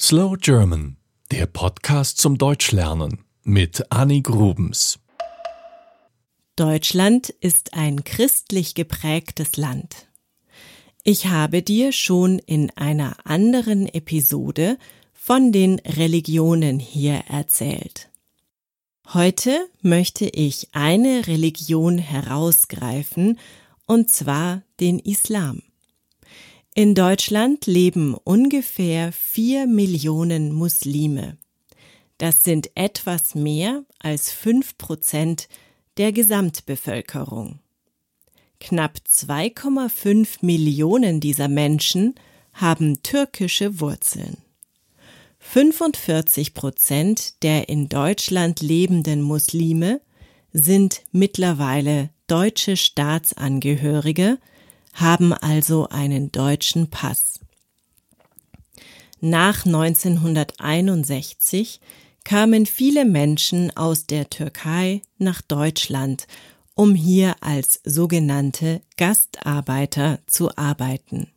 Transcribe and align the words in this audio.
Slow 0.00 0.36
German, 0.36 0.96
der 1.30 1.46
Podcast 1.46 2.18
zum 2.18 2.36
Deutschlernen 2.36 3.24
mit 3.44 3.92
Annie 3.92 4.22
Grubens. 4.22 4.98
Deutschland 6.56 7.28
ist 7.28 7.74
ein 7.74 8.02
christlich 8.02 8.74
geprägtes 8.74 9.56
Land. 9.56 10.08
Ich 11.04 11.28
habe 11.28 11.62
dir 11.62 11.92
schon 11.92 12.40
in 12.40 12.70
einer 12.76 13.18
anderen 13.24 13.86
Episode 13.86 14.78
von 15.12 15.52
den 15.52 15.78
Religionen 15.78 16.80
hier 16.80 17.22
erzählt. 17.28 18.08
Heute 19.12 19.68
möchte 19.80 20.26
ich 20.26 20.70
eine 20.72 21.28
Religion 21.28 21.98
herausgreifen, 21.98 23.38
und 23.86 24.10
zwar 24.10 24.62
den 24.80 24.98
Islam. 24.98 25.62
In 26.76 26.96
Deutschland 26.96 27.66
leben 27.66 28.16
ungefähr 28.24 29.12
vier 29.12 29.68
Millionen 29.68 30.52
Muslime. 30.52 31.36
Das 32.18 32.42
sind 32.42 32.68
etwas 32.74 33.36
mehr 33.36 33.84
als 34.00 34.32
fünf 34.32 34.76
Prozent 34.76 35.48
der 35.98 36.10
Gesamtbevölkerung. 36.10 37.60
Knapp 38.58 38.98
2,5 39.08 40.38
Millionen 40.40 41.20
dieser 41.20 41.46
Menschen 41.46 42.16
haben 42.52 43.04
türkische 43.04 43.78
Wurzeln. 43.78 44.38
45 45.38 46.54
Prozent 46.54 47.40
der 47.44 47.68
in 47.68 47.88
Deutschland 47.88 48.62
lebenden 48.62 49.22
Muslime 49.22 50.00
sind 50.52 51.02
mittlerweile 51.12 52.10
deutsche 52.26 52.76
Staatsangehörige, 52.76 54.38
haben 54.94 55.32
also 55.32 55.88
einen 55.88 56.32
deutschen 56.32 56.88
Pass. 56.88 57.40
Nach 59.20 59.66
1961 59.66 61.80
kamen 62.24 62.66
viele 62.66 63.04
Menschen 63.04 63.76
aus 63.76 64.06
der 64.06 64.30
Türkei 64.30 65.02
nach 65.18 65.42
Deutschland, 65.42 66.26
um 66.74 66.94
hier 66.94 67.36
als 67.40 67.80
sogenannte 67.84 68.80
Gastarbeiter 68.96 70.20
zu 70.26 70.56
arbeiten. 70.56 71.28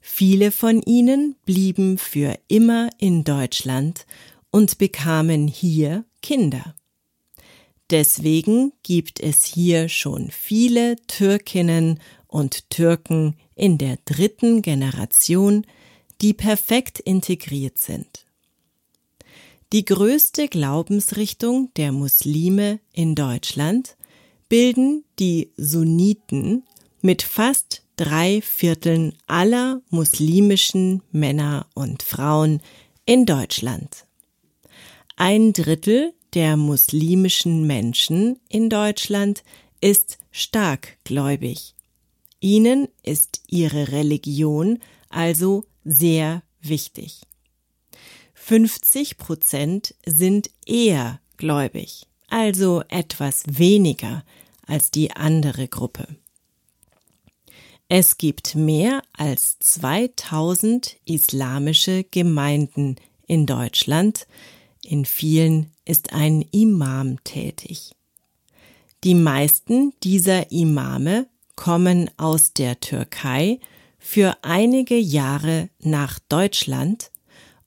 Viele 0.00 0.50
von 0.50 0.82
ihnen 0.82 1.36
blieben 1.44 1.98
für 1.98 2.38
immer 2.48 2.88
in 2.98 3.24
Deutschland 3.24 4.06
und 4.50 4.78
bekamen 4.78 5.48
hier 5.48 6.04
Kinder. 6.22 6.74
Deswegen 7.90 8.72
gibt 8.82 9.20
es 9.20 9.44
hier 9.44 9.88
schon 9.88 10.30
viele 10.30 10.96
Türkinnen 11.06 12.00
und 12.28 12.70
Türken 12.70 13.36
in 13.54 13.78
der 13.78 13.98
dritten 14.04 14.62
Generation, 14.62 15.66
die 16.20 16.34
perfekt 16.34 17.00
integriert 17.00 17.78
sind. 17.78 18.26
Die 19.72 19.84
größte 19.84 20.48
Glaubensrichtung 20.48 21.70
der 21.76 21.92
Muslime 21.92 22.80
in 22.92 23.14
Deutschland 23.14 23.96
bilden 24.48 25.04
die 25.18 25.52
Sunniten 25.56 26.64
mit 27.02 27.22
fast 27.22 27.82
drei 27.96 28.40
Vierteln 28.42 29.14
aller 29.26 29.80
muslimischen 29.90 31.02
Männer 31.10 31.66
und 31.74 32.02
Frauen 32.02 32.60
in 33.06 33.26
Deutschland. 33.26 34.06
Ein 35.16 35.52
Drittel 35.52 36.12
der 36.34 36.56
muslimischen 36.56 37.66
Menschen 37.66 38.38
in 38.48 38.68
Deutschland 38.68 39.42
ist 39.80 40.18
starkgläubig. 40.30 41.75
Ihnen 42.40 42.88
ist 43.02 43.42
ihre 43.48 43.92
Religion 43.92 44.78
also 45.08 45.64
sehr 45.84 46.42
wichtig. 46.60 47.22
50 48.34 49.16
Prozent 49.18 49.94
sind 50.04 50.50
eher 50.66 51.20
gläubig, 51.36 52.06
also 52.28 52.82
etwas 52.88 53.44
weniger 53.46 54.24
als 54.66 54.90
die 54.90 55.12
andere 55.12 55.68
Gruppe. 55.68 56.06
Es 57.88 58.18
gibt 58.18 58.56
mehr 58.56 59.02
als 59.12 59.58
2000 59.60 60.96
islamische 61.04 62.04
Gemeinden 62.04 62.96
in 63.26 63.46
Deutschland. 63.46 64.26
In 64.84 65.04
vielen 65.04 65.70
ist 65.84 66.12
ein 66.12 66.42
Imam 66.50 67.22
tätig. 67.22 67.92
Die 69.04 69.14
meisten 69.14 69.92
dieser 70.02 70.50
Imame 70.50 71.28
kommen 71.56 72.10
aus 72.18 72.52
der 72.52 72.78
Türkei 72.80 73.58
für 73.98 74.36
einige 74.42 74.96
Jahre 74.96 75.68
nach 75.80 76.18
Deutschland 76.28 77.10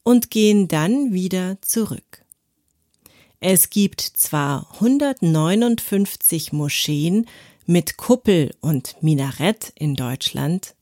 und 0.04 0.32
gehen 0.32 0.68
dann 0.68 1.14
wieder 1.14 1.62
zurück. 1.62 2.24
Es 3.42 3.70
gibt 3.70 4.02
zwar 4.02 4.70
159 4.76 6.54
Moscheen 6.54 7.26
mit 7.66 7.98
Kuppel 7.98 8.56
und 8.62 8.96
Minarett 9.02 9.72
in 9.76 9.96
Deutschland, 9.96 10.76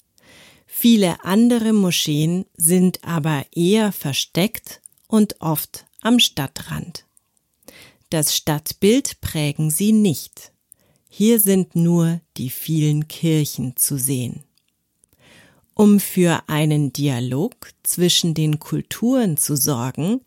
viele 0.65 1.23
andere 1.23 1.73
Moscheen 1.73 2.45
sind 2.55 3.03
aber 3.03 3.45
eher 3.53 3.91
versteckt 3.91 4.81
und 5.07 5.41
oft 5.41 5.85
am 6.01 6.19
Stadtrand. 6.19 7.05
Das 8.09 8.35
Stadtbild 8.35 9.19
prägen 9.19 9.69
sie 9.69 9.91
nicht. 9.91 10.51
Hier 11.09 11.39
sind 11.39 11.75
nur 11.75 12.21
die 12.37 12.49
vielen 12.49 13.07
Kirchen 13.07 13.75
zu 13.75 13.97
sehen. 13.97 14.43
Um 15.73 15.99
für 15.99 16.41
einen 16.47 16.91
Dialog 16.91 17.71
zwischen 17.83 18.33
den 18.33 18.59
Kulturen 18.59 19.37
zu 19.37 19.55
sorgen, 19.55 20.21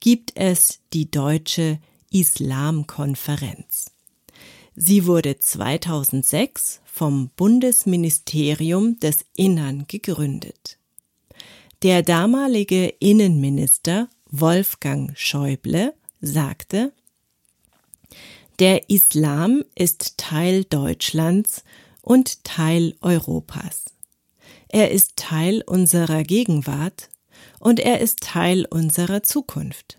gibt 0.00 0.32
es 0.34 0.80
die 0.92 1.10
Deutsche 1.10 1.78
Islamkonferenz. 2.10 3.90
Sie 4.76 5.06
wurde 5.06 5.38
2006 5.38 6.80
vom 6.84 7.30
Bundesministerium 7.36 8.98
des 8.98 9.24
Innern 9.36 9.84
gegründet. 9.88 10.78
Der 11.82 12.02
damalige 12.02 12.86
Innenminister 12.98 14.08
Wolfgang 14.30 15.12
Schäuble 15.16 15.94
sagte, 16.20 16.92
der 18.58 18.88
Islam 18.88 19.64
ist 19.74 20.16
Teil 20.16 20.64
Deutschlands 20.64 21.64
und 22.02 22.44
Teil 22.44 22.94
Europas. 23.00 23.84
Er 24.68 24.90
ist 24.90 25.16
Teil 25.16 25.62
unserer 25.66 26.22
Gegenwart 26.22 27.08
und 27.58 27.80
er 27.80 28.00
ist 28.00 28.20
Teil 28.20 28.66
unserer 28.66 29.22
Zukunft. 29.22 29.98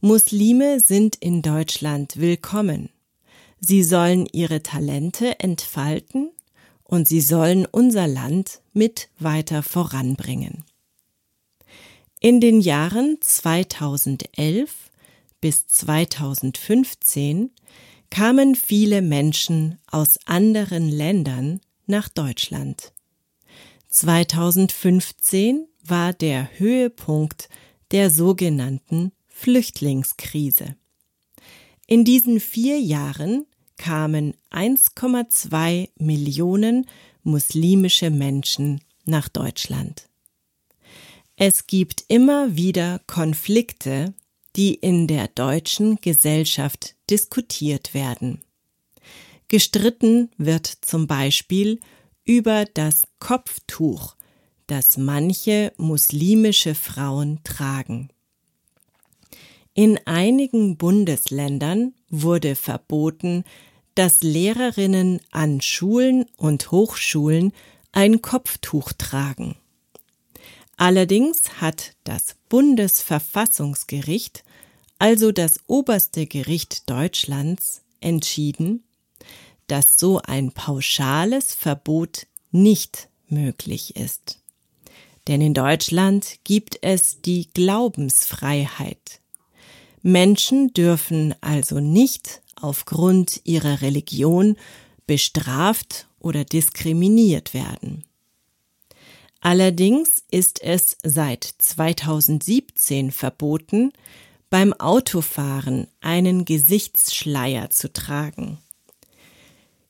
Muslime 0.00 0.80
sind 0.80 1.16
in 1.16 1.42
Deutschland 1.42 2.16
willkommen. 2.16 2.90
Sie 3.58 3.84
sollen 3.84 4.26
ihre 4.32 4.62
Talente 4.62 5.40
entfalten 5.40 6.30
und 6.84 7.08
sie 7.08 7.20
sollen 7.20 7.64
unser 7.64 8.06
Land 8.06 8.60
mit 8.72 9.08
weiter 9.18 9.62
voranbringen. 9.62 10.64
In 12.20 12.40
den 12.40 12.60
Jahren 12.60 13.18
2011 13.20 14.90
bis 15.42 15.66
2015 15.66 17.50
kamen 18.08 18.54
viele 18.54 19.02
Menschen 19.02 19.78
aus 19.90 20.18
anderen 20.24 20.88
Ländern 20.88 21.60
nach 21.86 22.08
Deutschland. 22.08 22.92
2015 23.90 25.66
war 25.84 26.14
der 26.14 26.48
Höhepunkt 26.58 27.50
der 27.90 28.08
sogenannten 28.10 29.12
Flüchtlingskrise. 29.28 30.76
In 31.86 32.04
diesen 32.04 32.40
vier 32.40 32.80
Jahren 32.80 33.44
kamen 33.76 34.34
1,2 34.50 35.88
Millionen 35.98 36.86
muslimische 37.24 38.10
Menschen 38.10 38.80
nach 39.04 39.28
Deutschland. 39.28 40.08
Es 41.34 41.66
gibt 41.66 42.04
immer 42.06 42.54
wieder 42.54 43.00
Konflikte, 43.08 44.14
die 44.56 44.74
in 44.74 45.06
der 45.06 45.28
deutschen 45.28 45.96
Gesellschaft 45.96 46.94
diskutiert 47.08 47.94
werden. 47.94 48.42
Gestritten 49.48 50.30
wird 50.38 50.66
zum 50.66 51.06
Beispiel 51.06 51.80
über 52.24 52.64
das 52.72 53.02
Kopftuch, 53.18 54.14
das 54.66 54.96
manche 54.96 55.72
muslimische 55.76 56.74
Frauen 56.74 57.40
tragen. 57.44 58.08
In 59.74 59.98
einigen 60.06 60.76
Bundesländern 60.76 61.94
wurde 62.08 62.54
verboten, 62.54 63.44
dass 63.94 64.22
Lehrerinnen 64.22 65.20
an 65.30 65.60
Schulen 65.60 66.26
und 66.36 66.70
Hochschulen 66.70 67.52
ein 67.92 68.22
Kopftuch 68.22 68.92
tragen. 68.92 69.56
Allerdings 70.82 71.60
hat 71.60 71.92
das 72.02 72.34
Bundesverfassungsgericht, 72.48 74.42
also 74.98 75.30
das 75.30 75.60
oberste 75.68 76.26
Gericht 76.26 76.90
Deutschlands, 76.90 77.82
entschieden, 78.00 78.82
dass 79.68 80.00
so 80.00 80.20
ein 80.22 80.50
pauschales 80.50 81.54
Verbot 81.54 82.26
nicht 82.50 83.08
möglich 83.28 83.94
ist. 83.94 84.40
Denn 85.28 85.40
in 85.40 85.54
Deutschland 85.54 86.40
gibt 86.42 86.80
es 86.82 87.20
die 87.20 87.48
Glaubensfreiheit. 87.54 89.20
Menschen 90.02 90.74
dürfen 90.74 91.32
also 91.42 91.78
nicht 91.78 92.42
aufgrund 92.60 93.40
ihrer 93.44 93.82
Religion 93.82 94.56
bestraft 95.06 96.08
oder 96.18 96.44
diskriminiert 96.44 97.54
werden. 97.54 98.02
Allerdings 99.42 100.22
ist 100.30 100.62
es 100.62 100.96
seit 101.02 101.42
2017 101.58 103.10
verboten, 103.10 103.92
beim 104.50 104.72
Autofahren 104.72 105.88
einen 106.00 106.44
Gesichtsschleier 106.44 107.68
zu 107.70 107.92
tragen. 107.92 108.58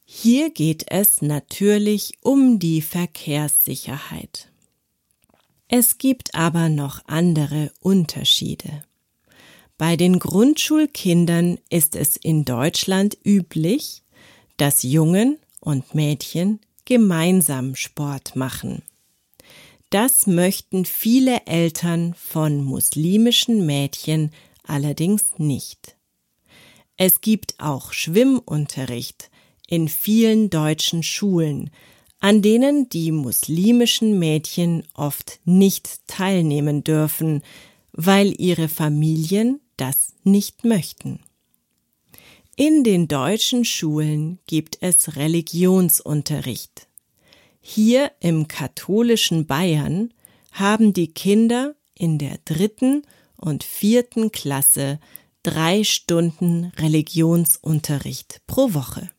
Hier 0.06 0.48
geht 0.50 0.86
es 0.88 1.20
natürlich 1.20 2.14
um 2.22 2.58
die 2.58 2.80
Verkehrssicherheit. 2.80 4.48
Es 5.68 5.98
gibt 5.98 6.34
aber 6.34 6.70
noch 6.70 7.00
andere 7.06 7.72
Unterschiede. 7.80 8.84
Bei 9.76 9.96
den 9.96 10.18
Grundschulkindern 10.18 11.58
ist 11.68 11.94
es 11.94 12.16
in 12.16 12.46
Deutschland 12.46 13.18
üblich, 13.22 14.02
dass 14.56 14.82
Jungen 14.82 15.38
und 15.60 15.94
Mädchen 15.94 16.60
gemeinsam 16.86 17.74
Sport 17.74 18.34
machen. 18.34 18.82
Das 19.92 20.26
möchten 20.26 20.86
viele 20.86 21.44
Eltern 21.44 22.14
von 22.14 22.64
muslimischen 22.64 23.66
Mädchen 23.66 24.30
allerdings 24.62 25.34
nicht. 25.36 25.98
Es 26.96 27.20
gibt 27.20 27.56
auch 27.58 27.92
Schwimmunterricht 27.92 29.30
in 29.68 29.88
vielen 29.88 30.48
deutschen 30.48 31.02
Schulen, 31.02 31.68
an 32.20 32.40
denen 32.40 32.88
die 32.88 33.12
muslimischen 33.12 34.18
Mädchen 34.18 34.88
oft 34.94 35.40
nicht 35.44 36.06
teilnehmen 36.06 36.84
dürfen, 36.84 37.42
weil 37.92 38.34
ihre 38.40 38.68
Familien 38.68 39.60
das 39.76 40.14
nicht 40.24 40.64
möchten. 40.64 41.20
In 42.56 42.82
den 42.82 43.08
deutschen 43.08 43.66
Schulen 43.66 44.38
gibt 44.46 44.78
es 44.80 45.16
Religionsunterricht. 45.16 46.88
Hier 47.64 48.10
im 48.18 48.48
katholischen 48.48 49.46
Bayern 49.46 50.12
haben 50.50 50.92
die 50.92 51.14
Kinder 51.14 51.76
in 51.94 52.18
der 52.18 52.38
dritten 52.44 53.02
und 53.36 53.62
vierten 53.62 54.32
Klasse 54.32 54.98
drei 55.44 55.84
Stunden 55.84 56.72
Religionsunterricht 56.76 58.42
pro 58.48 58.74
Woche. 58.74 59.10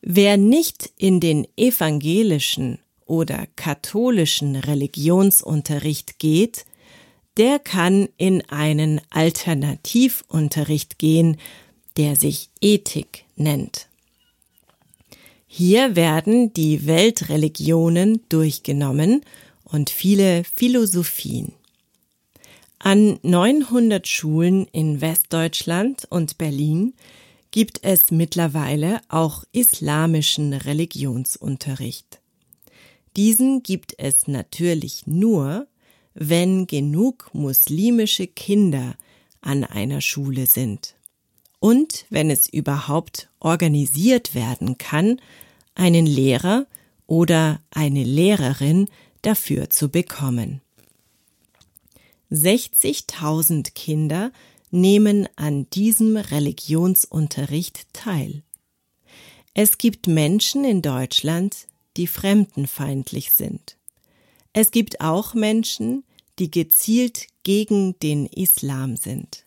Wer 0.00 0.36
nicht 0.36 0.92
in 0.96 1.18
den 1.18 1.46
evangelischen 1.56 2.78
oder 3.06 3.46
katholischen 3.56 4.54
Religionsunterricht 4.56 6.20
geht, 6.20 6.64
der 7.36 7.58
kann 7.58 8.08
in 8.16 8.48
einen 8.50 9.00
Alternativunterricht 9.10 10.98
gehen, 10.98 11.38
der 11.96 12.14
sich 12.16 12.50
Ethik 12.60 13.24
nennt. 13.36 13.88
Hier 15.54 15.96
werden 15.96 16.54
die 16.54 16.86
Weltreligionen 16.86 18.22
durchgenommen 18.30 19.20
und 19.64 19.90
viele 19.90 20.44
Philosophien. 20.44 21.52
An 22.78 23.18
900 23.20 24.08
Schulen 24.08 24.66
in 24.72 25.02
Westdeutschland 25.02 26.06
und 26.08 26.38
Berlin 26.38 26.94
gibt 27.50 27.80
es 27.84 28.10
mittlerweile 28.10 29.02
auch 29.10 29.44
islamischen 29.52 30.54
Religionsunterricht. 30.54 32.22
Diesen 33.18 33.62
gibt 33.62 33.92
es 33.98 34.26
natürlich 34.26 35.06
nur, 35.06 35.66
wenn 36.14 36.66
genug 36.66 37.28
muslimische 37.34 38.26
Kinder 38.26 38.94
an 39.42 39.64
einer 39.64 40.00
Schule 40.00 40.46
sind 40.46 40.94
und 41.62 42.06
wenn 42.10 42.28
es 42.28 42.48
überhaupt 42.48 43.28
organisiert 43.38 44.34
werden 44.34 44.78
kann, 44.78 45.20
einen 45.76 46.06
Lehrer 46.06 46.66
oder 47.06 47.62
eine 47.70 48.02
Lehrerin 48.02 48.88
dafür 49.22 49.70
zu 49.70 49.88
bekommen. 49.88 50.60
60.000 52.32 53.74
Kinder 53.74 54.32
nehmen 54.72 55.28
an 55.36 55.70
diesem 55.70 56.16
Religionsunterricht 56.16 57.86
teil. 57.92 58.42
Es 59.54 59.78
gibt 59.78 60.08
Menschen 60.08 60.64
in 60.64 60.82
Deutschland, 60.82 61.68
die 61.96 62.08
fremdenfeindlich 62.08 63.30
sind. 63.30 63.76
Es 64.52 64.72
gibt 64.72 65.00
auch 65.00 65.34
Menschen, 65.34 66.02
die 66.40 66.50
gezielt 66.50 67.28
gegen 67.44 67.96
den 68.00 68.26
Islam 68.26 68.96
sind. 68.96 69.44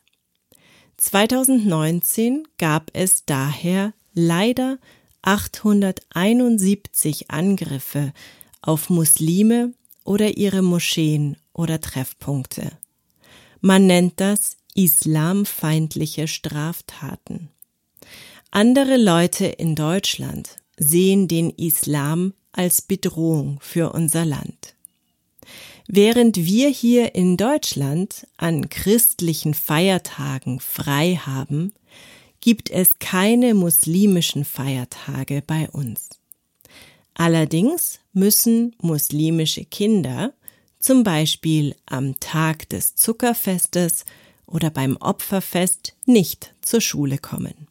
2019 1.06 2.48
gab 2.57 2.90
es 2.94 3.25
daher 3.25 3.94
leider 4.16 4.80
871 5.22 7.30
Angriffe 7.30 8.12
auf 8.63 8.90
Muslime 8.90 9.75
oder 10.04 10.36
ihre 10.36 10.63
Moscheen 10.63 11.38
oder 11.54 11.80
Treffpunkte. 11.80 12.72
Man 13.62 13.86
nennt 13.86 14.19
das 14.19 14.57
islamfeindliche 14.74 16.28
Straftaten. 16.28 17.52
Andere 18.50 18.98
Leute 18.98 19.46
in 19.46 19.75
Deutschland 19.75 20.57
sehen 20.75 21.28
den 21.28 21.52
Islam 21.52 22.34
als 22.52 22.81
Bedrohung 22.81 23.60
für 23.62 23.92
unser 23.92 24.25
Land. 24.25 24.75
Während 25.87 26.37
wir 26.37 26.69
hier 26.69 27.13
in 27.13 27.37
Deutschland 27.37 28.27
an 28.37 28.69
christlichen 28.69 29.53
Feiertagen 29.53 30.59
frei 30.59 31.19
haben, 31.23 31.73
gibt 32.41 32.69
es 32.69 32.99
keine 32.99 33.53
muslimischen 33.53 34.45
Feiertage 34.45 35.43
bei 35.45 35.69
uns. 35.69 36.09
Allerdings 37.13 37.99
müssen 38.13 38.75
muslimische 38.81 39.63
Kinder 39.63 40.33
zum 40.79 41.03
Beispiel 41.03 41.75
am 41.85 42.19
Tag 42.19 42.69
des 42.69 42.95
Zuckerfestes 42.95 44.05
oder 44.45 44.69
beim 44.69 44.97
Opferfest 44.97 45.95
nicht 46.05 46.53
zur 46.61 46.81
Schule 46.81 47.17
kommen. 47.17 47.67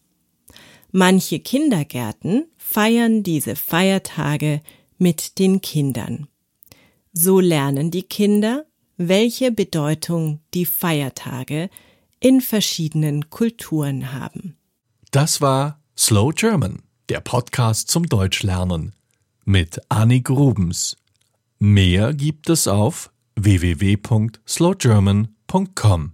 Manche 0.90 1.40
Kindergärten 1.40 2.46
feiern 2.56 3.22
diese 3.22 3.56
Feiertage 3.56 4.62
mit 4.98 5.38
den 5.38 5.60
Kindern. 5.60 6.28
So 7.16 7.38
lernen 7.38 7.92
die 7.92 8.02
Kinder, 8.02 8.66
welche 8.96 9.52
Bedeutung 9.52 10.40
die 10.52 10.66
Feiertage 10.66 11.70
in 12.18 12.40
verschiedenen 12.40 13.30
Kulturen 13.30 14.12
haben. 14.12 14.56
Das 15.12 15.40
war 15.40 15.80
Slow 15.96 16.32
German, 16.34 16.82
der 17.08 17.20
Podcast 17.20 17.88
zum 17.88 18.08
Deutschlernen 18.08 18.96
mit 19.44 19.80
Annie 19.88 20.22
Grubens. 20.22 20.96
Mehr 21.60 22.14
gibt 22.14 22.50
es 22.50 22.66
auf 22.66 23.12
www.slowgerman.com. 23.36 26.12